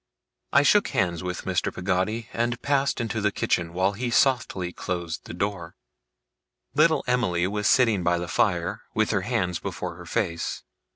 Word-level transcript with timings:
I 0.51 0.63
shook 0.63 0.87
hands 0.87 1.21
with 1.21 1.43
Mr. 1.43 1.71
Peggotty, 1.71 2.27
and 2.33 2.59
passed 2.63 2.99
into 2.99 3.21
the 3.21 3.31
kitchen, 3.31 3.71
while 3.71 3.91
he 3.91 4.09
softly 4.09 4.73
closed 4.73 5.25
the 5.25 5.33
door. 5.35 5.75
Little 6.73 7.03
Emily 7.05 7.45
was 7.45 7.67
sitting 7.67 8.01
by 8.01 8.17
the 8.17 8.27
fire, 8.27 8.81
with 8.95 9.11
her 9.11 9.21
hands 9.21 9.59
before 9.59 9.93
her 9.97 10.07
face. 10.07 10.63